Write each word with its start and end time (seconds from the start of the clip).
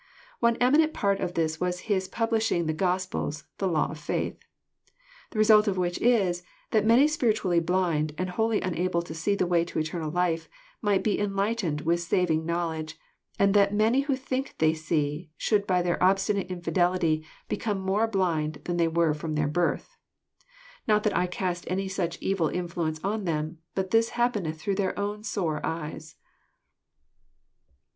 One 0.39 0.55
eminent 0.57 0.95
part 0.95 1.19
of 1.19 1.35
this 1.35 1.59
was 1.61 1.81
His 1.81 2.07
publishing 2.07 2.65
the 2.65 2.73
Gospels, 2.73 3.43
the 3.59 3.67
law 3.67 3.91
of 3.91 3.99
faith. 3.99 4.35
The 5.29 5.37
result 5.37 5.67
of 5.67 5.77
which 5.77 5.99
is, 6.01 6.41
that 6.71 6.83
many 6.87 7.07
spiritually 7.07 7.59
blind, 7.59 8.15
and 8.17 8.31
wholly 8.31 8.61
unable 8.61 9.03
to 9.03 9.13
see 9.13 9.35
the 9.35 9.45
way 9.45 9.63
to 9.65 9.77
eternal 9.77 10.09
life, 10.09 10.49
might 10.81 11.03
be 11.03 11.19
enlightened 11.19 11.81
with 11.81 11.99
saving 11.99 12.47
knowledge, 12.47 12.97
and 13.37 13.53
that, 13.53 13.75
many 13.75 13.99
who 14.01 14.15
think 14.15 14.55
they 14.57 14.73
see, 14.73 15.29
should 15.37 15.67
by 15.67 15.83
their 15.83 16.03
obstinate 16.03 16.49
infidelity 16.49 17.23
become 17.47 17.79
more 17.79 18.07
blind 18.07 18.59
than 18.63 18.77
they 18.77 18.87
were 18.87 19.13
from 19.13 19.35
their 19.35 19.47
birth. 19.47 19.97
Not 20.87 21.03
that 21.03 21.15
I 21.15 21.27
cast 21.27 21.63
any 21.67 21.87
such 21.87 22.17
evil 22.21 22.47
influence 22.49 22.99
on 23.03 23.25
them, 23.25 23.59
but 23.75 23.91
this 23.91 24.09
happeneth 24.17 24.59
through 24.59 24.77
their 24.81 24.97
own 24.97 25.21
sore 25.23 25.63
eyes." 25.63 26.15